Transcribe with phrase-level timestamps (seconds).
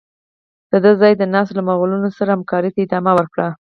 [0.71, 3.47] د ده ځای ناستو له مغولانو سره همکارۍ ته ادامه ورکړه.